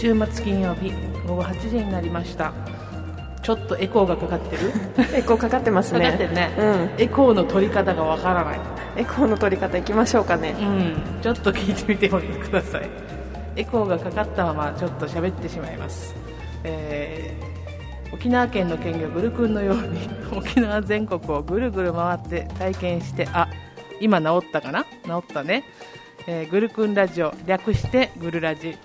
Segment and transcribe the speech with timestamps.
[0.00, 0.92] 週末金曜日
[1.26, 2.52] 午後8時になりました。
[3.42, 4.72] ちょっとエコーがかかってる？
[5.14, 6.00] エコーかかってますね。
[6.00, 6.90] かかってるね、うん。
[7.02, 8.60] エコーの取り方がわからない。
[8.96, 10.54] エコーの取り方いきましょうかね。
[10.58, 11.20] うん。
[11.22, 12.88] ちょっと聞いてみてください。
[13.56, 16.14] エコーがかかったままちょっと喋ってしまいます、
[16.64, 17.50] えー
[18.12, 23.48] 沖縄県の県魚グルクンのように 沖縄全国をぐるぐる回って体験してあ
[24.00, 24.84] 今治ったかな？
[25.04, 25.62] 治ったね、
[26.26, 28.76] えーグルクンラジオ略してグルラジ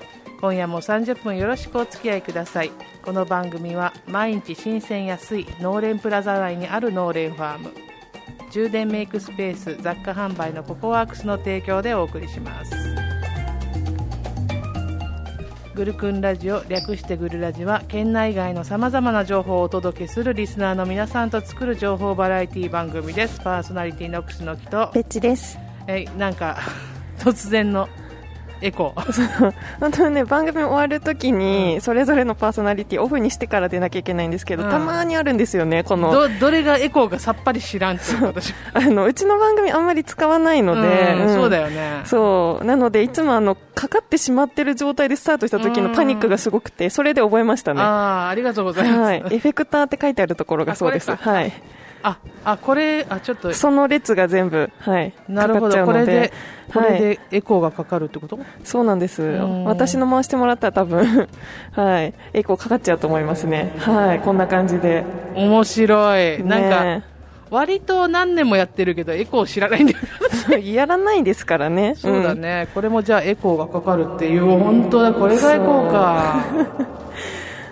[0.41, 2.71] 今夜も30分よろしくお付き合いください。
[3.03, 7.71] この番組は毎日新鮮安い農連プラザ内にある農連ファーム。
[8.51, 12.71] 充電メイクスペース雑貨販売のココワークスの提供でお送りします。
[15.73, 23.41] グルクンラジオ略してグルラジは県内外のさまざまな情報をお届けするリスナーの皆さんと作る情報バラエティ番組です。
[23.41, 24.89] パーソナリティのクスの木と。
[24.93, 25.57] ペッチです。
[25.87, 26.59] えなんか
[27.19, 27.89] 突然の
[28.61, 29.53] エコー。
[29.81, 34.69] 本当はね番組終わるときにそれぞれのパーソナリティオフにしてから出なきゃいけないんですけど、うん。
[34.69, 36.13] たまにあるんですよねこの。
[36.13, 42.01] どどれがエコーかさっぱり知らんっていう私あのうちの番組あんまり使わないので、うんそうだよよね。
[42.05, 42.65] そう。
[42.65, 47.81] なのでいつもあのかかってしまってる状態でスタートした時のパニックがすごくてそれで覚えましたね。
[47.81, 51.13] ああありがとうございます、はい、エフェクターって書いてあるところがそうです。
[51.13, 51.53] はい。
[52.07, 55.13] ああこれあちょっとその列が全部、はい。
[55.27, 56.33] なるほどこれでで
[56.71, 56.99] これはい。
[56.99, 59.65] でエコーがかかるってこと、そうなんですん。
[59.65, 61.27] 私の回してもらったら多分、
[61.73, 62.13] はい。
[62.33, 63.73] エコーかかっちゃうと思いますね。
[63.79, 64.19] はい。
[64.19, 65.03] こんな感じで。
[65.33, 67.03] 面白いなんか、ね
[67.51, 69.99] 割と何年もやってるけどエコー知らないんだよ
[70.51, 71.93] え やらないですからね。
[71.95, 76.43] そうだね、これもじゃあエコーがかかるっていう本当だこれがエコーか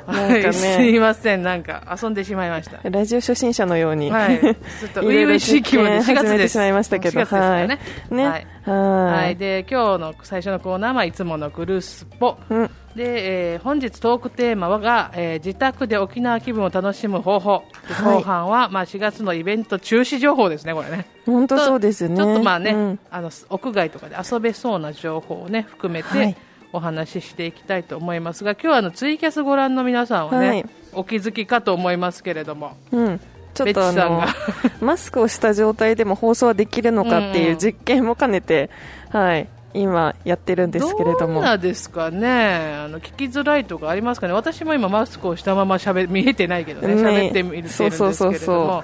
[0.06, 2.92] はい、すいませんなんか遊んでしまいましたうん。
[2.92, 4.12] ラジオ初心者のように。
[4.12, 4.56] はいちょっ
[4.94, 7.20] と初々しい気分で4実験月でしまいましたけど。
[7.20, 8.16] 4月ですからねはい。
[8.16, 8.28] ね。
[8.28, 9.36] はいははいい。
[9.36, 22.16] で今日の最初のコーナーはいつものグルスポ、うんで、えー本日トークテーマが、えー自宅で沖縄気分を楽しむ方法ではい後半は、まあ、4月のイベント中止情報ですねこれね本当そうですね。
[22.16, 26.38] ちょっとまあね、うんあの屋外とかで遊べそうな情報をね含めて、はい
[26.74, 30.66] お話ししていきたいと思いますが今日はあのツイキャスご覧の皆さんはね、はい。
[30.94, 33.20] お気づきかと思いますけれどもうん、
[33.54, 34.28] ちょっとあベッチさんのが
[34.82, 38.70] マスクをした状態でも放送はできるのかっていう実験も兼ねて、
[39.12, 41.42] はい、今やってるんですけれどどんも。
[41.42, 42.76] なですかね。
[42.76, 44.34] あの聞きづらいとかありますかね。
[44.34, 46.96] 私も今マスクをしたまましゃべ見えてないけどね。
[46.96, 48.14] ね喋ってみてるんですけれども。
[48.14, 48.84] そうそうそうそ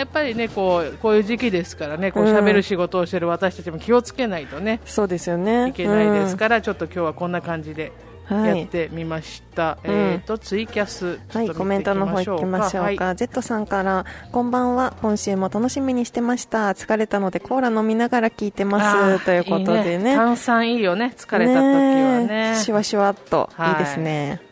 [0.00, 5.68] やっぱりねこうこういう時期ですからねこううん喋る仕事をしてる私たちも気をつけないとね、そうですよね。
[5.68, 7.92] いけないですから、ちょっと今日はこんな感じで
[8.30, 8.60] うんはい。
[8.60, 13.04] やってみました、うんえー、とツイキャスはい、コメントの方い行きましょうか。
[13.04, 14.94] はい Z さんから、こんばんは。
[15.02, 16.70] 今週も楽しみにしてました。
[16.70, 19.22] 疲れたのでコーラ飲みながら聞いてあます。
[19.22, 20.16] ーということでいいね。
[20.16, 23.50] 炭酸いいよね疲れた時はねシュワシュワっと。
[23.52, 24.49] はいいいですね。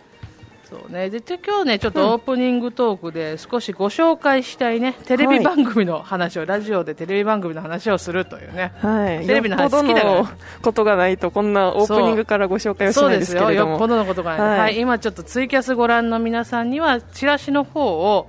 [0.68, 1.08] そうね。
[1.08, 8.72] でで今日ねちょっとオープニングトークで少しご紹介したいね、テレビ番組の話を、ラジオでテレビ番組の話をするというね。
[8.78, 9.26] はい。
[9.26, 10.14] テレビの話好きだから。
[10.22, 10.28] の
[10.62, 13.70] ことがないと、こんなオープニングからご紹介をしそうでないですすけれども。
[13.70, 13.70] よ。
[13.70, 14.58] よっぽどのことがない、はい。
[14.58, 14.80] はい。
[14.80, 18.28] 今ちょっとツイキャスご覧の皆さんにはチラシの方を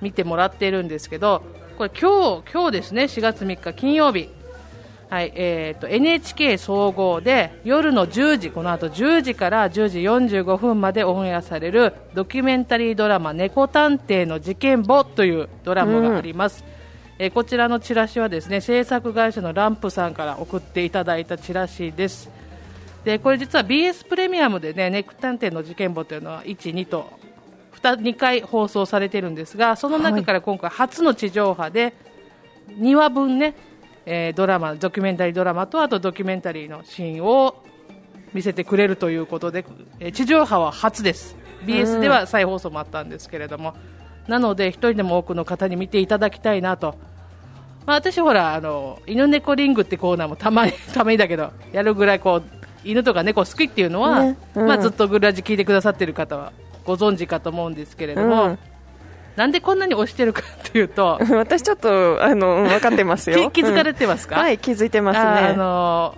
[0.00, 1.42] 見てもらっているんですけど
[1.76, 3.04] これ今日今日ですね。
[3.04, 4.28] 4月3日金曜日
[5.10, 16.80] はいえー、と NHK 総合で夜の10時この後10時から10時45分までオンエアされるドキュメンタリードラマ「猫探偵の事件簿」というドラマがあります、えー
[17.34, 22.30] こちらのチラシはですね制作会社のランプさんから送っていただいたチラシです。
[23.04, 27.10] でこれ実は BS プレミアムでね「ネック探偵の事件簿」というのは1、2と
[27.82, 31.92] 2, 2回放送されてるんですがその中から今回初の地上波で
[32.78, 33.54] 2話分ね、
[34.12, 37.62] えードラマドキュメンタリードラマとあとドキュメンタリーのシーンを
[38.34, 39.64] 見せてくれるということで、
[40.00, 41.36] えー地上波は初です。
[41.64, 43.74] BS では再放送もあったんですけれども、
[44.26, 46.96] なので一人でも多くの方に見ていただきたいなと。
[47.86, 52.42] まあ、私ほらあの犬猫リングってコーナーもたまに たまにだけどやるぐらいこう
[52.82, 54.36] 犬とか猫好きっていうのは、ね。
[54.56, 54.66] うん。
[54.66, 56.52] まあ、ずっとグラジ聞いてくださってる方は
[56.84, 58.58] ご存知かと思うんですけれども、うん
[59.36, 63.50] なんでこんなに推してるかっていうと 私ちょっと、あの、分かってますよ。
[63.50, 65.56] 気気づかれててますか、はい、気づいてますああね。
[65.56, 66.14] の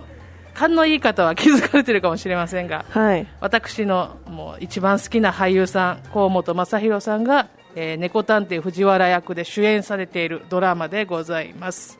[0.53, 3.27] 勘のいい方は気づかれてるかもしれませんがはい。
[3.39, 11.99] 私のもう一番好きな俳優さん河本正宏さんが、えー猫探偵藤原役で主演されているドラマでございます。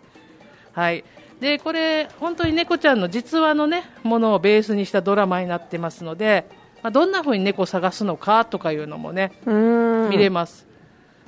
[0.74, 1.04] はい
[1.39, 6.45] でこれ本当に猫ちゃんの実話のねものをベースにしたドラマになってますので、
[6.83, 9.33] まあ、どんな風に猫を探すのかとかいうのもね。
[9.45, 10.66] 見れます、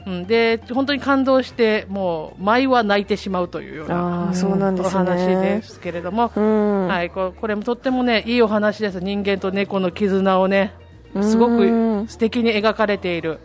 [0.05, 4.95] うん、で本当に感動してもう舞は泣いてしまうというようあなーそうなんですね。
[4.95, 6.87] お話ですけれども、うん。
[6.87, 8.99] はい、ここれもとってもねいいお話です。
[8.99, 10.73] 人間と猫の絆をね
[11.21, 13.39] すごうんく素敵に描かれている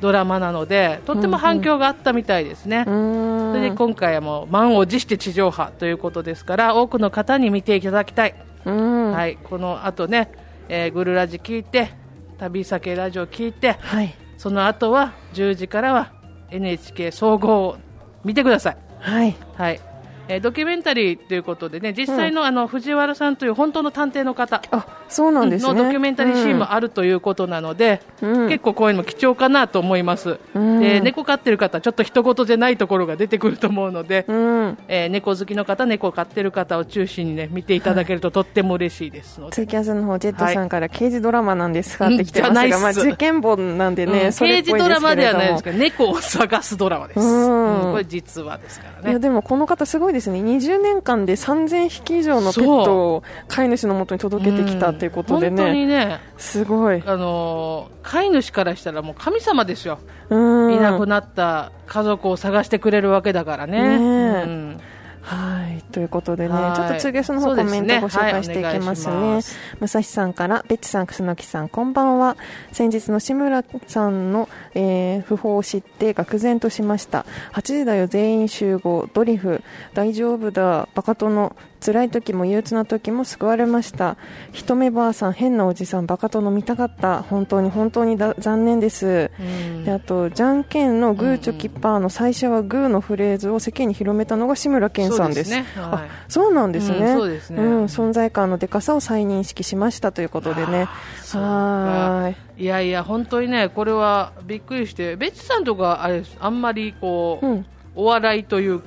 [0.00, 2.84] ドラマなのでとっても反響があったみたいですね。
[2.86, 3.52] うーん。
[3.52, 8.34] それで今回はもう満を持して地上波ということですから多くの方に見ていただきたい、
[8.64, 9.10] うん。
[9.12, 10.30] ははい、この後ね、
[10.68, 11.92] えーグルラジ聞いて
[12.36, 16.12] 旅先ラジオ聞いていその後は10時からは
[16.50, 17.78] NHK 総合を
[18.26, 18.76] 見てください。
[19.00, 19.93] はいはい
[20.28, 24.62] えードキュメンタリーということでね実際の,、あの藤原さんという本当の探偵の方。
[24.70, 25.72] あそうなんですね。
[25.72, 28.48] のドキュメンタリーシーンもあるということなので、うん。
[28.48, 30.80] 結構こういうのも貴重かなと思います、うん。
[30.80, 34.78] で猫飼ってる方ちょっと一言じゃないところが出てくると思うので、うん。
[34.88, 42.14] えー猫好きの方猫飼ってる方を中心にね見ていただけるととっても嬉しいですので、ツイキャスの方ジェットさんから刑事ドラマなんですかうん。
[42.14, 49.10] って来てますが、まあ、事件本なんでね、刑事ドラマではないですけけど猫を探すドラマです、これ実話ですからね。
[49.10, 50.40] いやでもこの方すごいですね。
[50.40, 60.74] 20年間で3000匹以上のペットを飼い主のもとに届けてきたっていうことでん本当にね、ねすごい、あのー飼い主からしたらもう神様ですよ、うん。
[60.74, 63.98] いなくなった家族を探してくれるわけだからね。
[63.98, 64.42] ねえ。
[64.44, 64.80] うん
[65.24, 69.40] はいということでね、はいちょっとツイキャスの方コメントをご紹介していきますね。
[69.40, 72.36] す武蔵さんから、ベッチさん、楠木さん、こんばんは。
[72.72, 77.24] 先日の志村さんの、えー訃報を知って愕然としました。
[77.54, 79.62] 8時だよ、全員集合、ドリフ、
[79.94, 84.16] 大丈夫だ、バカ殿、辛い時も憂鬱な時も救われました。
[84.52, 87.22] ひめばあさん、変なおじさん、バカ殿見たかった。
[87.22, 89.30] 本当に本当にだ残念です。
[89.38, 89.84] うん。
[89.84, 95.50] であとじゃんけんのグーチョキパーの最初はグーのフレーズを世間に広めたのが志村けんさんです。
[95.50, 95.66] ね。
[95.76, 95.84] はい。
[95.92, 97.62] あそうなんですね,、うんそうですね。
[97.62, 100.84] ん存在感のでかさを再認識しましたということでね。
[101.32, 102.64] はーい。
[102.64, 107.66] いやいや、本当にね、これはびっくりして、ベッチさんとかあれあんまりこう、うん。
[107.96, 108.82] お笑いという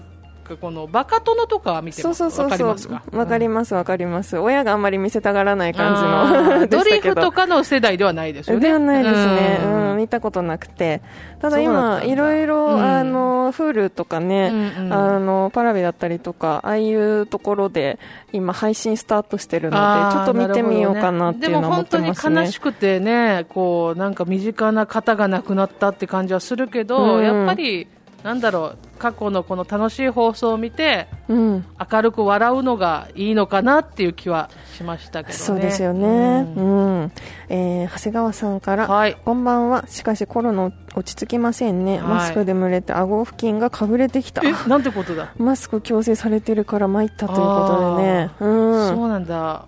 [0.48, 2.68] か、このバカ殿とかは見てそうそうそうそう。
[2.68, 3.04] ますか？
[3.12, 4.38] わかりますわかります。
[4.38, 8.62] 親があんまり見せたがらない感じあのドリフとかの世代ではないですよね。
[8.62, 11.02] ではないですね、ううんん見たことなくて、
[11.42, 12.84] ただ今、いろいろ、うん。
[12.84, 14.94] あの Hulu とかね、うんうん。
[14.94, 17.98] あのパラビだったりとか、ああいうところで
[18.32, 22.52] 今、配信スタートしてるので、ちょっと見てみようかなっていうのは思ってますでも本当に悲ね。
[22.52, 27.24] しくてね、こうなんか身近な方が亡くなったって感じはするけど、うん。
[27.24, 27.88] やっぱり
[28.28, 35.34] なんだろう過去のこの楽しい放送を見てうん明るく笑うのがいいのかなっていう気はしましたけどね。
[35.34, 37.12] そうですよね、ううんん
[37.48, 45.32] えー長谷川さんから、はいこんばんは、しかしコロナ落ち着きませんね、はいマスクで蒸れて顎付近がかぶれてきた、えなんてことだ？
[45.38, 49.66] マスク強制されてるから参ったということでね、うん、そうなんだ。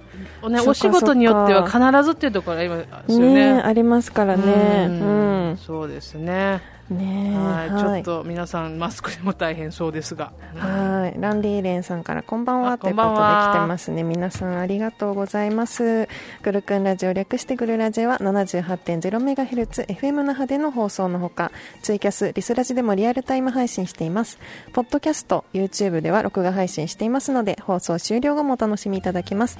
[0.49, 3.53] ね、お仕事によっては必ずっていうところが今ですよね。
[3.55, 4.87] ねありますからね。
[4.89, 5.57] ううんん。
[5.57, 6.61] そうですね。
[6.89, 8.03] ねはい、はい。
[8.03, 10.31] ちょっと皆さんマスクでも大変そうですが。
[10.55, 11.19] はい。
[11.19, 14.03] ランリーレンさんからこんばんはあということで来てますね。
[14.03, 16.07] 皆さんありがとうございます。
[16.43, 21.51] グルクンラジオ略してグルラジは 78.0MHz FM 那覇での放送のほか、
[21.81, 24.39] ツイキャス、リスラジでもリアルタイム配信しています。
[24.73, 29.57] ポッドキャスト、YouTube では録画配信していますので、放送終了後もお楽しみいただけます。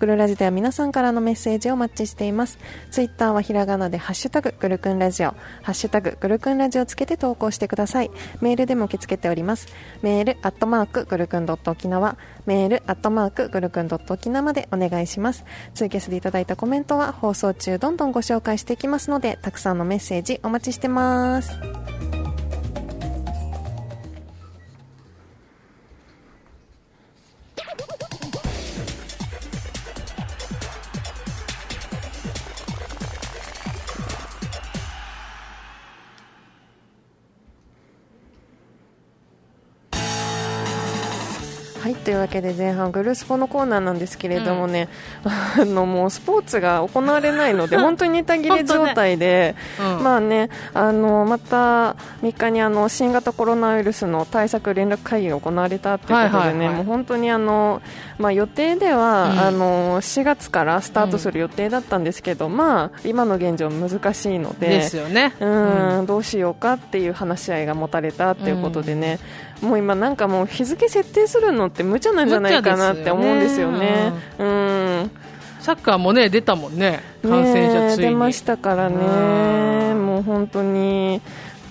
[0.00, 2.58] グルラジでは皆さんからのメッセージをお待ちしています。
[2.90, 5.28] ツイッターはひらがなでハッシュタググルクンラジオ、
[5.62, 8.10] ハッシュタググルクンラジオをつけて投稿してください。
[8.40, 9.68] メールでも受け付けております。
[10.02, 12.16] メール、アットマーク、グルクンドット沖縄、
[12.46, 15.44] メール、アットマーク、グルクンドット沖縄までお願いします。
[15.74, 21.50] ツイキャスでいただいたコメントは放送中どんどんご紹介していきますので、たくさんのメッセージお待ちしてます。
[42.04, 44.88] というわけで前半グルースポのコーナーなんですけれどもね、
[45.24, 50.02] あのもうスポーツが行われないので 本当にネタ切れ状態で、うん。
[50.02, 51.92] まあねあのまた
[52.22, 57.80] 3日にあの新型コロナウイルスの対策連絡会議が行われたということでね、もう本当にあの
[58.18, 59.40] まあ予定では、うん。
[59.40, 64.68] あの4月からスタートする予定だったんですけど、まあ今の現状難しいので。
[64.68, 65.32] ですよね。
[65.40, 69.18] うん、どうしようかっていう話し合いが持たれたっていうことでね、
[69.62, 74.12] もう今、なんかもう日付設定するのって無茶なんじゃないかなって思うんですよね。
[74.38, 75.10] うん
[75.60, 77.00] サッカーもね出たもんね。
[77.22, 78.10] 感染者ついに。
[78.10, 81.22] 出ましたからね、うんもう本当に。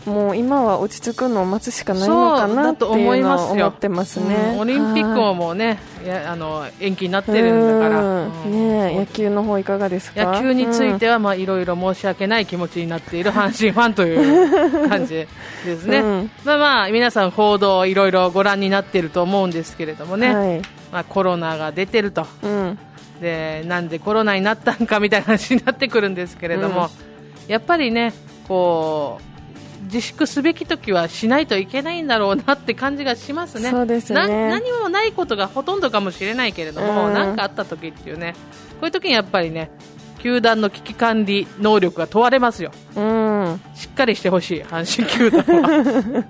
[0.05, 4.53] もう今は落ち着くのを待つしかないのかなっていう思います思ってますね。
[4.53, 8.27] うんオリンピックはいもね、いやあの延期になってるんだから。
[8.50, 10.24] ねえ野球の方いかがですか？
[10.24, 15.27] 野球についてはまあいろいろ申し訳ない気持ちになっている阪神ファンという感じ
[15.65, 16.00] ですね。
[16.00, 20.36] うんまあまあ皆さん報道をいろいろご覧になっていると思うんですけれどもね。
[20.36, 22.25] はいまあコロナが出てると。
[22.43, 22.79] うん
[23.22, 26.89] でなんでコロナになったんかみたいな話になってくるんですけれども、
[27.48, 28.13] やっぱりね
[28.48, 29.30] こう
[29.91, 33.69] 自粛すべき時はしないといけないんだろうなって感じがしますね。
[33.69, 38.33] そうですねな何もないことがほとんどかもしれないけれども、うん何かあった時っていうね、
[38.79, 39.69] こういう時にやっぱりね、
[40.19, 42.71] 球団の危機管理能力が問われますよ。
[42.95, 43.10] うん
[43.75, 46.24] しっかりしてほしい、阪神球団は。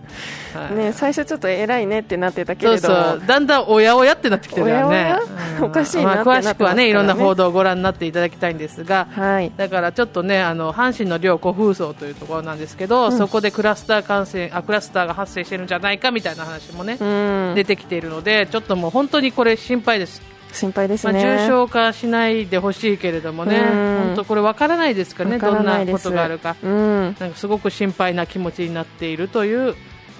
[0.53, 0.75] はい。
[0.75, 2.77] ね、最初ちょっと偉いねってなってたけど。
[2.77, 5.15] そう、だんだんおやおやってなってきてるからね。
[5.61, 9.51] おかしいな詳しくはね、いろんな報道をご覧になっていただきたいんですが、はい。
[9.55, 17.53] だからちょっとね、あの阪神の両湖風荘というところなんですけど、そこでクラスター感染あ、クラスターが発生してるんじゃないかみたいな話もね、うん。
[17.55, 20.30] 出てきているので、ちょっともう本当にこれ心配です。
[20.53, 24.07] 心配ですまあ、ね、重症化しないでほしいけれどもね、うん。
[24.07, 26.55] 本当これわからないですからね、どんなことがあるか。
[26.61, 27.15] うん。
[27.19, 29.75] なんかすごく心配な気持ちになっているという、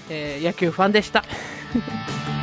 [0.10, 1.24] えー野球ファンでした。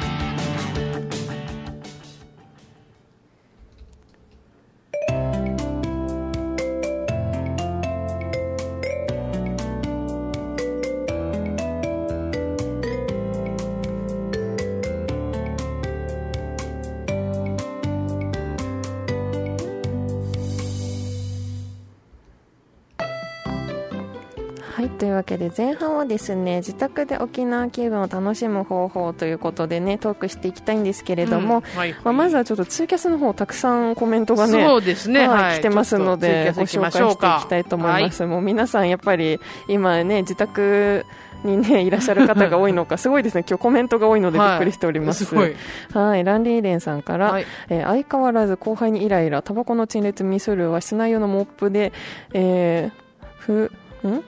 [24.98, 31.94] というわけで前半はですね自宅で沖縄気分を楽しむ方法ということでねトークしていきたいんですけれども、うんはい。
[32.04, 35.58] まあ、まずはちょっとツイキャスの方たくさんコメントがねそうですねはいはい。
[35.58, 39.38] 来てますのでご紹介していきたいと思います、もう皆さんやっぱり
[39.68, 41.06] 今ね自宅
[41.44, 43.44] にねいらっしゃる方が多いのかすごいですね。
[43.48, 46.20] 今日コメントが多いのでびっくりしております、はい。
[46.20, 47.46] い、ランリーレンさんから、はい。
[47.68, 51.92] えー相変わらず後輩にイライラ、タバコの陳列ミスるは室内用のモップで、
[52.32, 53.70] えー、ふ、
[54.06, 54.24] ん？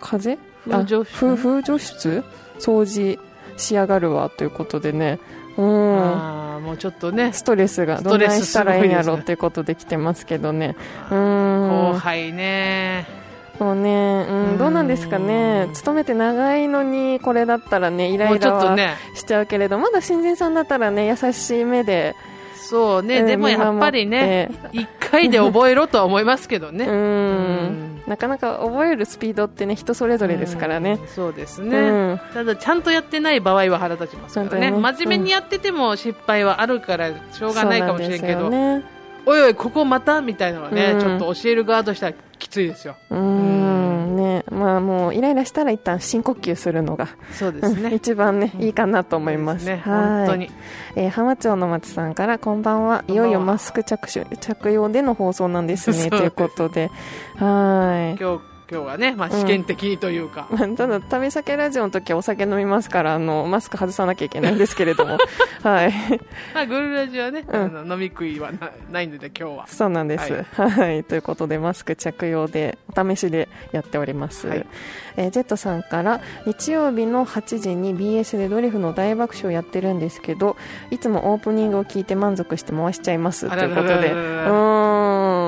[0.00, 0.38] 風？
[0.68, 2.24] 風除風風除室
[2.58, 3.18] 掃除
[3.56, 5.18] しやがるわということでね、
[5.56, 5.98] うん。
[5.98, 7.32] あーもうちょっとね。
[7.32, 10.76] ストレスがどないしたらいいんやろっていうことで来てますけどね。
[11.10, 11.68] うん。
[11.92, 13.06] 後輩ね。
[13.58, 14.54] もうね、ううん。
[14.54, 15.68] ん、どうなんですかね。
[15.72, 18.76] 勤めて長いのに、これだったらね、イライラは
[19.14, 22.14] しちゃうけれど、まだ新人さんだったらね、優しい目で、
[22.68, 26.84] そうね、うんでもやっぱりね一回で覚えろとは思いますけどね。
[26.84, 26.96] ううん
[27.87, 30.98] ん、なかなか覚えるスピードってね、人それぞれですからね。
[31.00, 32.20] うんそうですうね、ん。
[32.32, 34.70] ただちゃんとやってない場合は腹立ちますからね。
[34.70, 34.78] ね。
[34.78, 38.82] 真面目にやってても失敗はあるからしょうがないかもしれんけど、ね。
[39.26, 40.22] おいおいここまた？
[40.22, 41.00] みたいなのはね、うん。
[41.00, 42.96] ちょっと教える側としてはきついですよ。
[43.10, 43.57] うーん、
[44.18, 49.64] ね、まあもうイライラしたら一旦深呼吸するのが、そうですね 一番ね、いいかなと思います。
[49.64, 50.50] ねはい本当に
[50.96, 53.04] えー浜町の松さんからこんばんは。
[53.08, 56.10] いよいよマスク着手着用での放送なんですね。
[56.10, 56.90] ということで。
[57.36, 58.20] はい。
[58.20, 65.16] 今日今日はね、まあ、試験的にというか、まあただ、旅先ラジオの時はお酒飲みますから、あの、マスク外さなきゃいけないんですけれども。
[65.64, 65.92] はい。
[66.54, 71.02] まあ、グルラジはね、うんあの飲み食いはなないので今日はそうなんです、はい。
[71.04, 74.48] ということで、マスク着用で、お試しでやっております。
[74.48, 74.66] はい
[75.16, 80.56] えージェットさんから、日曜日の8時に BS でドリフの大爆笑やってるんですけど、
[80.90, 83.48] いつもオープニングを聞いて満足して回しちゃいます。
[83.48, 84.12] ということで。
[84.12, 85.47] うー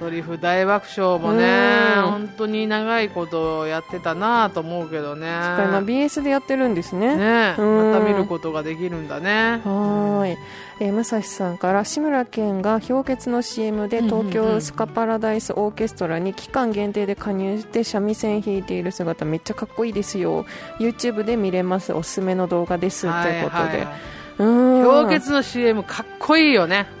[0.00, 2.02] ドリフ大爆笑もねうん。
[2.10, 5.26] 本当に長いことやってたなと思うけどね。
[5.26, 7.16] しっかり今 BS でやってるんですね。
[7.16, 7.92] ねうん。
[7.92, 9.60] また見ることができるんだね。
[9.64, 10.38] はーい、
[10.80, 20.46] えー武蔵さんから志村けんが氷結の CM で東京スカパラダイスオーケストラに期間限定で加入して三味線弾いている姿めっちゃかっこいいですよ。
[20.78, 21.92] YouTube で見れます。
[21.92, 23.62] おすすめの動画です、ということで。
[23.62, 26.86] はいはい氷結の CM かっこいいよね。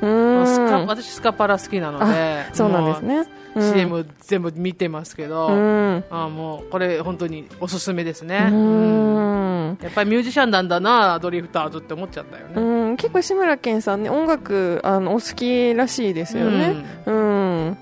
[0.68, 2.46] カ私スカパラ好きなので。
[2.52, 3.16] そうなんですね。
[3.16, 3.72] もううん。
[3.72, 6.04] CM 全部見てますけど、うん。
[6.10, 8.36] あもうこれ本当におすすめですうね、
[9.82, 12.96] やっぱりミュージシャンなんだなドリフターズって思っちゃったよね、うん。
[12.96, 16.84] 結構志村けんさんね音楽あのお好きらしいですよね。
[17.06, 17.78] うん、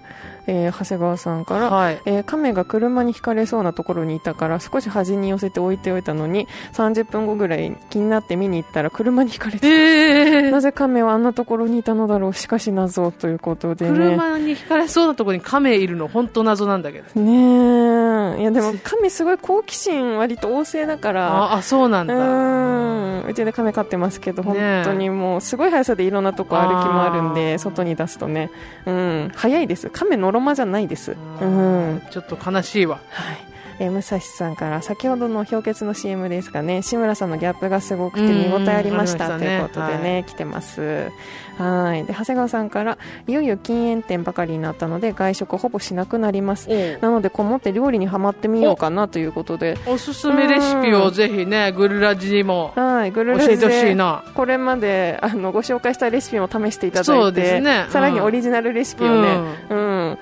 [0.50, 2.00] えー長谷川さんから、はい。
[2.06, 10.50] えー亀が車にひかれそうなところにいたから少し端に寄せて置いておいたのに30分後ぐらい気になって見に行ったら車にひかれてえー。
[10.50, 13.92] なぜ亀はあんなところにいたのだろうしかし謎ということでね。
[13.96, 17.20] 車にひかれそうなところに亀いるの本当謎なんだけど。
[17.20, 18.40] ねえ。
[18.40, 23.24] いやでも亀すごい好奇心割と旺盛だからああそうなんうだん。
[23.28, 28.50] うちで亀飼ってますけど本当にもうすごい速さでいろんなとこ歩き回るんあでー外に出すとね。
[28.86, 29.32] うん。
[29.34, 29.90] 早いです。
[29.90, 31.12] 亀のろまじゃないです。
[31.12, 32.02] ううんん。
[32.10, 33.00] ちょっと悲しいわ。
[33.10, 33.47] はい
[33.80, 36.82] えー、武蔵さんから先ほどの氷結の CM ですかね。
[36.82, 41.10] 志村さんのギャップがすごくて見応えありましたということでね、はい、来てます。
[41.58, 42.04] はい。
[42.04, 46.68] で長谷川さんからいよいよ禁煙店ばかりになったので外食ほぼしなくなります。
[47.00, 49.76] なのでこもって料理にはまってみようかなということで。
[49.86, 54.24] おすすめレシピをぜひねグルラジにもはいグルラジ教えてほしいな。
[54.34, 57.84] これまであのご紹介したレシピも試していただいて、ね。
[57.86, 59.38] うん、さらにオリジナルレシピをね、
[59.70, 60.18] うん、うん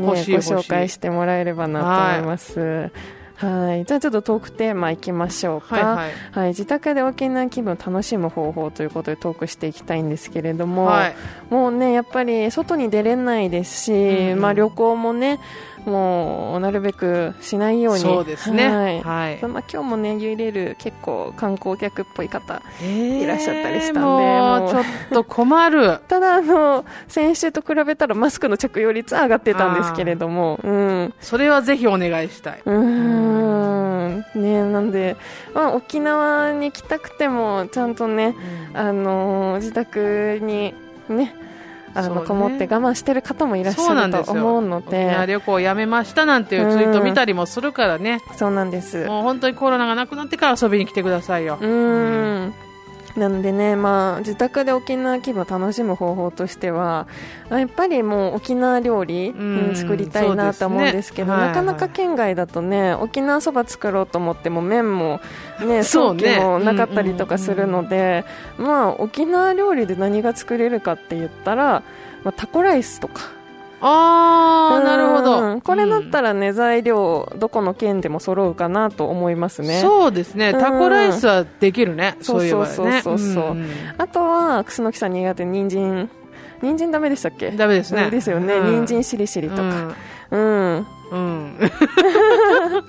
[0.00, 2.60] ね、ご紹介してもらえればなと思います。
[2.60, 2.92] はい
[3.40, 3.86] はい。
[3.86, 5.76] じゃあちょっとトークテーマいきましょうか。
[5.76, 11.14] はい、はいはい、自宅で沖縄気分を楽しむ方法ということでトークしていきたいんですけれども、はい、
[11.48, 15.40] もうね、やっぱり外に出れないですし、うん、まあ旅行もね、
[15.86, 18.00] もうなるべくしないように。
[18.00, 25.98] そうですね、はい、はい、まあ、今日もねユイレール結構観光客っぽい方いらっしゃったりしたんで、えー、もうちょっと困る。
[26.08, 32.62] ただあの先週と比べたらマスクの着用率上がってたんですけれども、 うん、それはぜひお願いしたい。
[32.64, 34.24] うん。
[34.34, 35.16] ねなんで、
[35.54, 38.34] まあ、沖縄に来たくてもちゃんとね、
[38.72, 40.74] うん、あの自宅に
[41.08, 41.34] ね
[41.94, 45.04] あの、ね、こもって我慢してる方もいらっしゃると思うので。
[45.06, 49.06] 沖縄旅行やめましたなんていうツイート見たりもするからね、そうなんです。
[49.06, 51.58] もう本当にコロナがなくなってから遊びに来てくださいよ。
[51.60, 52.54] うん
[53.16, 57.08] なのでね、まあ、自宅で沖縄気分を楽しむ方法としては
[57.50, 65.20] やっぱりもう沖縄料理、うん、作りたいなと思うんですけど、ねはいはい、なかなか県外だとね沖縄そば作ろうと思っても麺も、
[65.60, 68.24] ね、早期もなかったりとかするので、
[68.58, 71.82] まあ、沖縄料理で何が作れるかって言ったら、
[72.22, 73.39] まあ、タコライスとか。
[73.82, 75.60] ああ、なるほど。
[75.62, 79.80] これだったらね、材料、どこの県でも揃うかなと思いますね。
[79.80, 80.52] そうですね。
[80.52, 82.16] タコライスはできるね。
[82.20, 82.72] そういえばね。
[82.74, 83.56] そうそうそう
[83.96, 86.10] あとは、楠木さん苦手、人参。
[86.62, 87.52] 人参ダメでしたっけ？
[87.52, 88.10] ダメですね。
[88.10, 88.60] ですよね。
[88.60, 89.94] 人参しりしりとか。
[90.30, 90.86] うん。
[91.10, 91.58] うん。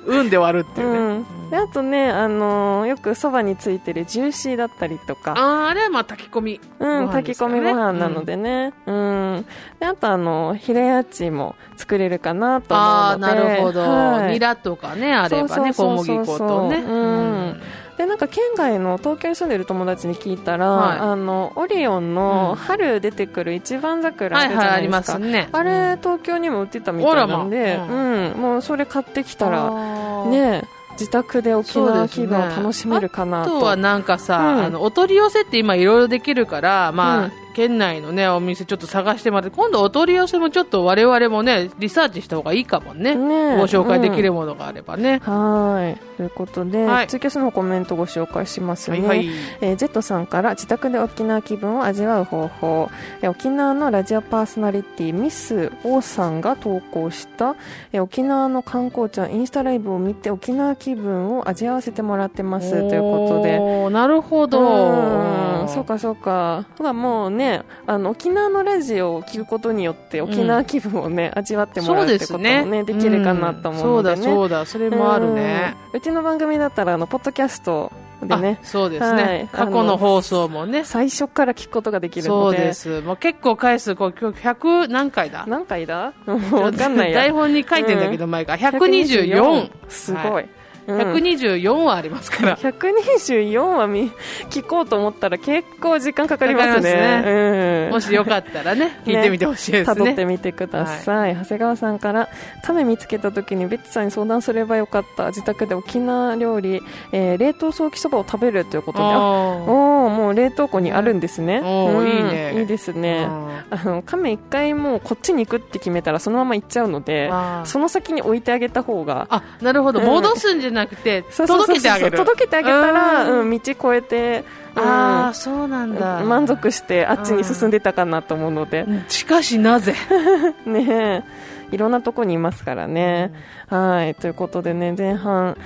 [0.06, 1.00] うんで割るっていうね。
[1.00, 1.50] うん。
[1.50, 5.34] であとね、あのー、よくそばについてるジューシーだったりとか。
[5.38, 9.46] ああれはまあ炊き込み、うん、炊き込みご飯なのでね、うん、うん、
[9.80, 13.32] であとあのヒレアチも作れるかなと思うので。
[13.32, 16.78] あなるほど、はい、ニラとかねあればね小麦粉とね。
[16.78, 17.62] うん
[18.02, 43.16] でなんか県外の東京に住んでる友達に聞いたら、はい、あのオリオンの春出てくる一番桜あるじゃないですか、はいはい、あね、あれ東京にも売ってたみたいなんで、うん、うん、もうそれ買ってきたらね自宅で沖縄気分を楽しめるかなと、ね、あとはなんかさ、うん、あのお取り寄せって今いろいろできるからまあ、うん県内のね、お店ちょっと探してもらって、今度お取り寄せもちょっと我々もね、リサーチした方がいいかもね。
[43.16, 45.22] ねご紹介できるものがあればね。
[45.26, 45.98] うん、はい。
[46.18, 49.00] ということで、はい、ツイキャスのコメントご紹介しますね。
[49.00, 49.30] はい、はい、
[49.62, 52.90] えー、ジェットさんから自宅で沖縄気分を味わう方法。
[53.22, 57.56] え沖縄のラジオパーソナリティミス王さんが投稿した、
[57.92, 63.60] え沖縄の観光地はインスタライブを見て沖縄気分を味わわせてもらってますということで。
[63.90, 65.51] なるほど。
[65.62, 66.66] うん、そうかそうか。
[66.78, 72.84] ほらもうね、ね、あの沖縄のラジオを聞くことによって沖縄気分をね、うん、味わってもらうってこともねね。
[72.84, 74.66] できるかなと思うので、ね、そうだそうだ。
[74.66, 78.60] それもあるね、うちの番組だったらあのポッドキャストでね。
[78.62, 80.84] そうですね、はい、過去の放送もね。
[80.86, 82.58] 最初から聞くことができるので。
[82.58, 83.02] そうです。
[83.02, 85.46] もう結構回数こう今日100何回だ？
[85.48, 86.14] 何回だ？
[86.26, 88.72] 分かんない台本に書いてんだけど、前から。
[88.72, 90.50] 124すごい、はい
[90.88, 92.58] 124話ありますから。
[92.58, 94.12] 124話見
[94.50, 96.82] 聞こうと思ったら結構時間かかりますね。
[96.82, 100.02] すねうん、もしよかったらね、聞いてみてほしいですね。
[100.10, 101.34] 辿ってみてください。
[101.34, 102.30] はい、長谷川さんから、
[102.64, 105.28] 亀見つけた時にベッツさんに相談すればよかった。
[105.28, 111.58] 自宅で沖縄料理、えー、冷凍早期そばを食べるということで、あおもう冷凍庫にあるんですね。
[111.64, 112.60] うん、いいね。
[112.60, 113.28] いいですね。
[113.70, 117.32] あの、亀一回もうこっちに行くって決めたらそのまま行っちゃうので、
[117.66, 119.28] その先に置いてあげた方が。
[119.30, 120.02] あ、なるほど。
[120.02, 122.18] 戻すんじゃなくて、届けてあげる。
[122.18, 124.44] 届けてあげたら、うん、道越えて、
[124.76, 126.22] ああそうなんだ。
[126.24, 128.86] 満足してあっちに進んでたかなと思うので。
[129.10, 129.96] しかしなぜ。
[130.66, 131.26] ね
[131.72, 133.34] いろんなとこにいますからね、
[133.70, 134.16] うん、はい。
[134.16, 135.58] ということでね前半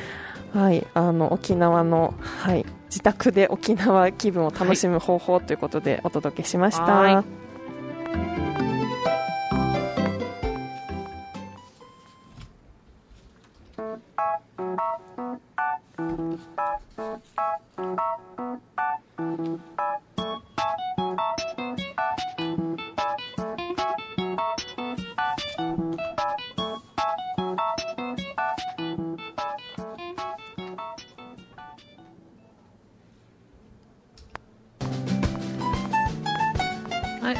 [0.53, 6.83] はいあの沖縄のはい自宅で沖縄気分を楽しむ方法ということでお届けしました。
[6.83, 8.54] はい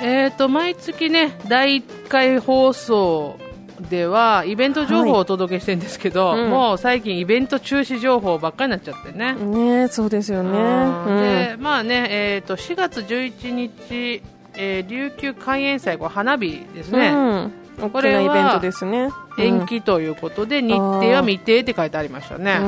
[0.07, 3.39] えー、と毎月ね、第1回放送
[3.79, 9.33] ではイベント情報をお届けしてるんですけど、はいうんもう最近イベント中止情報ばっかりになっちゃってね。
[9.33, 10.49] ねそうですよね。
[10.49, 14.21] うんでまあね、えー、と4月11日、
[14.53, 17.53] えー琉球開園祭これ花火ですね、うん。
[17.81, 19.09] 大これはイベントですね。
[19.37, 22.59] 延期ということで、日程は未定って書いてありましたね。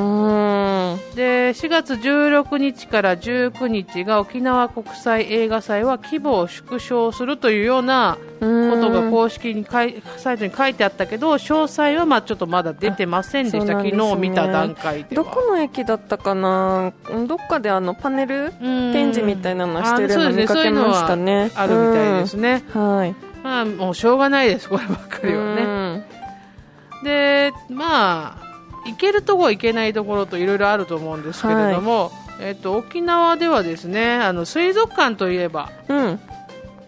[1.08, 1.16] うん。
[1.16, 8.44] で4月16日から19日が沖縄国際映画祭は規模を縮小するというようなこ
[8.80, 16.92] とが公式に書いサイトに書いてあったけど詳細はまあちょっとまだ出てませんでした、ね日見た段階ではどこの駅だったかな？
[17.26, 18.52] どっかであのパネル？
[18.60, 21.50] うん展示みたいなのしてるの見かけましたね。
[21.54, 22.96] そういうのはあるみたいですね、うん。
[22.96, 23.14] はい。
[23.42, 25.66] まあもうしょうがないですこればっかりはね、
[26.02, 27.50] ね。
[27.50, 28.47] でまあ
[28.88, 36.20] 行けるところ行けないところといろいろあると思うんですけれども、えっと沖縄ではですねあの水族館といえばうん。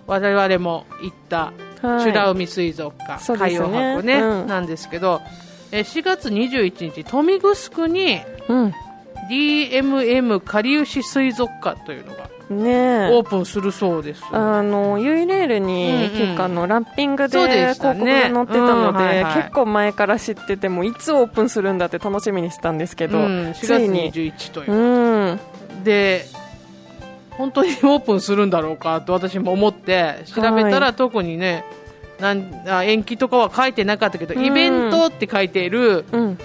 [0.06, 2.06] 我々も行ったはい。
[2.06, 5.20] 美ら海水族館、海洋博ね、うんなんですけど
[5.72, 8.74] えー4月21日豊見城にうん。
[9.30, 13.08] DMM かりゆし水族館というのがねえ。
[13.12, 17.74] オープンするそうです、あのユイレールにうんうん結構あのラッピングで広ね。
[17.78, 19.34] 告が載ってたのうんはいで、はい。
[19.42, 24.72] 結構前から知っててもいつオープンするんだって楽しみにしたんですけど、うん、4つ月いに、21という。
[24.72, 25.38] う、ん、
[25.84, 26.26] で
[27.30, 31.64] 本当にオープンするんだろうかと私も思って調べたら、は特にね
[32.18, 34.44] なんあ延期とかは書いてなかったけど、うん。
[34.44, 36.38] イベントって書いているうん、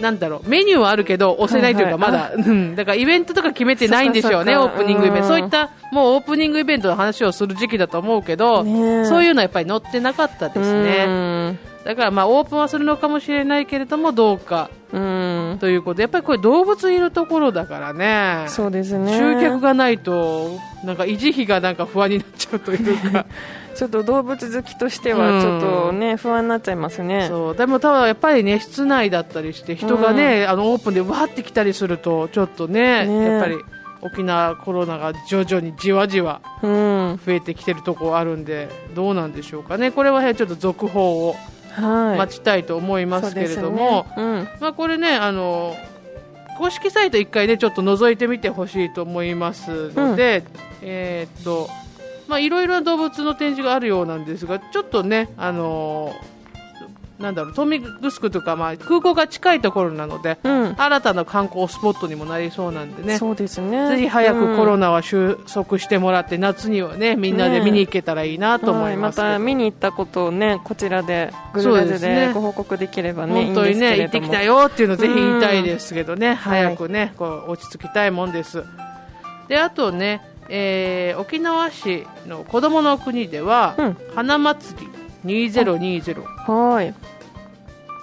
[0.00, 5.22] なんだろうメニューはあるけど押せないというか、まだ、うん、だからイベントとか決めてないんでしょうねオープニングイベント。
[5.22, 5.28] うん。
[5.28, 18.46] そういったもうオープニングイベントの話をする時期だと思うけど、そういうのはやっぱり載ってなかったですね、だからまあオープンはするのかもしれないけれどもどうかうん、うん、ということでやっぱりこれ動物いるところだからね。
[18.48, 19.16] そうですね。
[19.16, 23.26] 集客がないとなんか維持費がなんか不安になっちゃうというか
[23.76, 27.26] ちょっと動物好きとしてはちょっとね、不安になっちゃいますね。
[27.28, 27.56] そう。
[27.56, 33.24] でもただやっぱりね室内だったりして人がね、あのオープンでわーって来たりするとちょっとねね。
[33.24, 33.56] やっぱり
[34.02, 37.20] 沖縄コロナが徐々にじわじわうん。
[37.24, 39.90] 増えてきてるところあるんでどうなんでしょうかね。
[39.90, 41.36] これはちょっと続報を
[41.72, 42.18] はい。
[42.18, 44.58] 待ちたいと思いますけれども、そうですね。
[44.60, 45.76] まあ、これねあの
[46.58, 50.42] 公式サイト1回でちょっと覗いてみてほしいと思いますので、
[50.80, 51.68] えーっと
[52.28, 56.14] まあいろいろな動物の展示があるようなんですがちょっとねあの
[57.18, 63.18] なんだろう豊見城とか、まあ、空港が近いところなので、うん、新たな観光スポットにもなりそうなんでね。
[63.18, 63.88] そうですね。
[63.88, 76.36] ぜひ早くコロナナは収束してもらって、夏にはねみんなで見に行けたらいいなと思いますけど、また見に行ったことをねこちらでグルラジでご報告できればね本当にね行ってきたよっていうのをぜひ言いたいですけどね、ん。
[76.36, 78.62] 早くねこう落ち着きたいもんです。
[79.48, 83.96] であとね、えー沖縄市の子どもの国では、うん。
[84.14, 84.88] 花祭り
[85.44, 86.94] 2020はい。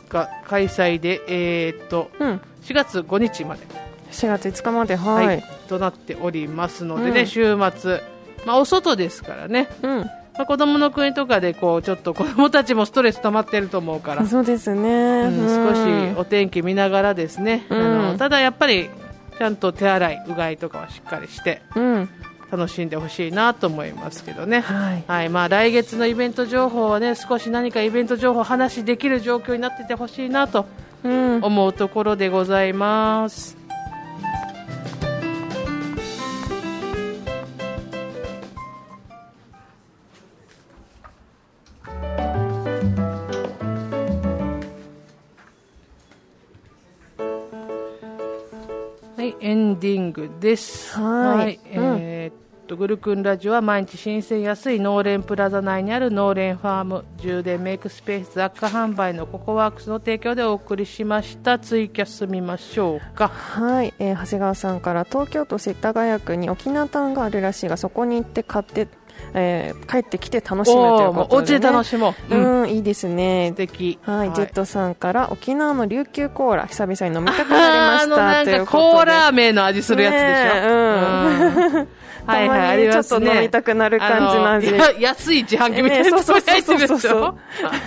[0.10, 2.42] が開催で、えーっとうん。
[2.64, 3.66] 4月5日まで、
[4.12, 7.28] 4月5日までははいい、となっておりますのでね、うん。
[7.28, 8.02] 週末、
[8.46, 9.98] まあ、お外ですからね、うん。
[10.00, 14.26] まあ、子どもの国とかでこうちょっと 子どもたちもストレス溜まってると思うから。
[14.26, 17.80] そうですね、うん少しうんお天気見ながらですね、うん。
[17.80, 18.90] あのただやっぱり
[19.38, 21.62] ちゃんと手洗いうがいとかはしっかりして。
[21.76, 22.10] うん
[22.56, 25.04] 楽しんでほしいなと思いますけどね、はい。
[25.08, 25.30] はい。
[25.30, 30.68] まあ、来月のイベント情報はね少し何かイベント情報を話できる状況になっててほしいなと
[31.04, 31.44] うん。
[31.44, 33.58] 思うところでございます。
[49.18, 51.00] はい、エンディングです。
[51.00, 51.60] はい。
[51.66, 52.03] えーっ
[52.74, 61.60] と、グルクンラジオは毎日新鮮安い農連プラザ内にある農連ファーム充電メイクスペース雑貨販売のココワークスの提供でお送りしました。
[61.60, 63.28] ツイキャス見ましょうか。
[63.30, 68.88] はい、えー長谷川さんから東京都世田谷区に沖縄タウンがあるらしいがそこに行って買って、
[69.34, 72.36] えー帰ってきて楽しむというおうことで、家でね、楽しもう。
[72.36, 74.00] ううんん、いいですね素敵。
[74.02, 81.74] はい、ジェットさんから沖縄の琉球コーラ久々に飲みたくなりましたということでコーラ飴の味するやつでしょ。
[81.74, 84.68] ねうんたまにちょっと飲みたくなる感じの味。
[84.70, 87.36] あのや安い自販機みたいなねそうそうそうそう。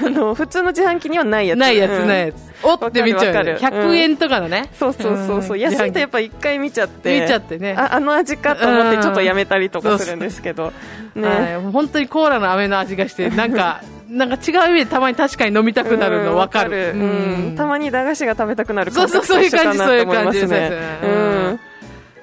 [0.04, 1.58] あの普通の自販機にはないやつ。
[1.58, 2.08] ないやつ、うん。
[2.08, 2.36] ないやつ。
[2.62, 3.38] おって見ちゃうよね。
[3.38, 3.52] わかる。
[3.52, 4.70] わかる100円とかのね。
[4.78, 5.60] そうそうそうそう、ん。
[5.60, 7.20] 安いとやっぱ一回見ちゃって。
[7.20, 7.74] 見ちゃってね。
[7.76, 10.72] ああの味かと思ってちょっとやめたりとかするんですけど、
[11.14, 16.92] ね、はい、本当にコーラの飴の味がして、なんか、なんか違う意味でたまに確かに飲みたくなるの分かる。
[16.94, 17.56] うんうん。
[17.56, 20.50] たまに駄菓子が食べたくなるそうそうそういう感じ、そういう感じです。
[20.50, 20.70] ね。
[21.02, 21.10] うん。
[21.10, 21.12] う
[21.54, 21.60] ん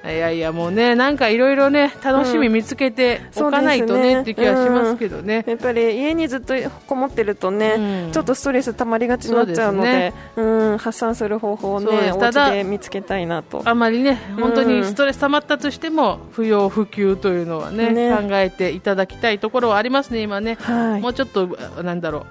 [0.04, 6.54] いやいやもうねなんかいろいろね楽しみ見つけておかないとね、うんって気はしますけどね、やっぱり家にずっと
[6.86, 8.12] こもってるとね、うん。
[8.12, 12.20] ちょっとストレス溜まりがちになっちゃうのでうん、発散する方法をねおす。
[12.20, 13.62] ただ家で見つけたいなと。
[13.64, 18.14] あんまりね本当にストレス溜まったとしても不要不急というのはねね。
[18.14, 21.00] 考えていただきたいところはありますね今ね、はい。
[21.00, 22.26] もうちょっとあなんだろう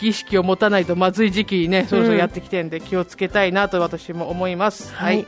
[0.00, 5.26] 意識を持たないとまずい時期にねそろそろやってきてるんで気をつけたいなと私も思います、はい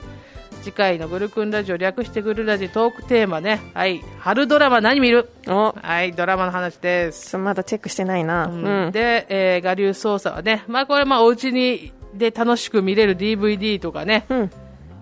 [0.67, 3.61] 次回のグルクンラジオ略してグルラジトークテーマね。
[3.73, 4.03] はい。
[4.19, 5.31] 春ドラマ何見る？
[5.47, 5.73] お。
[5.81, 7.39] はいドラマの話です。
[7.39, 8.91] まだチェックしてないな、うん。
[8.91, 14.51] で、えー、我流操作はね、まあこれまあお家にで楽しく見れる DVD とかね、うん。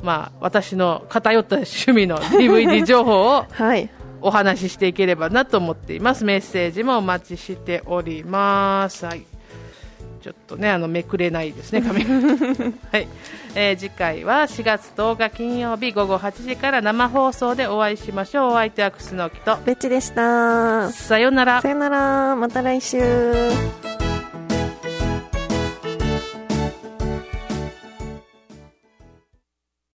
[0.02, 3.88] まあ私の偏った趣味の DVD 情報をはい。
[4.20, 6.26] お話ししていければなと思っています。
[6.26, 9.06] メッセージもお待ちしております。
[9.06, 9.24] はい。
[10.24, 12.14] ちょっとね、あの、めくれないですね、 紙が。
[12.92, 13.08] はい。
[13.54, 18.52] えー次回は4月10日金曜日午後8時から生放送でお会いしましょう。
[18.52, 19.58] お相手は楠木と。
[19.66, 21.68] ベッチでしたさようならさ。
[21.68, 23.93] よならまた来週